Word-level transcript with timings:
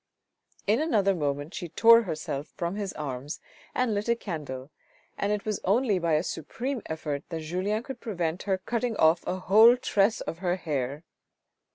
In 0.65 0.81
another 0.81 1.13
moment 1.13 1.53
she 1.53 1.69
tore 1.69 2.01
herself 2.01 2.47
from 2.57 2.75
his 2.75 2.91
arms, 2.93 3.39
and 3.75 3.93
lit 3.93 4.09
a 4.09 4.15
candle, 4.15 4.71
and 5.15 5.31
it 5.31 5.45
was 5.45 5.59
only 5.63 5.99
by 5.99 6.13
a 6.13 6.23
supreme 6.23 6.81
effort 6.87 7.23
that 7.29 7.41
Julien 7.41 7.83
could 7.83 7.99
prevent 7.99 8.41
her 8.49 8.57
from 8.57 8.65
cutting 8.65 8.97
off 8.97 9.23
a 9.27 9.35
whole 9.37 9.77
tress 9.77 10.19
of 10.21 10.39
her 10.39 10.55
hair. 10.55 11.03